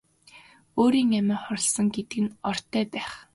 Өөрөө 0.81 1.05
амиа 1.19 1.37
хорлосон 1.43 1.87
гэдэг 1.95 2.19
нь 2.23 2.35
ортой 2.49 2.83
байх. 2.93 3.09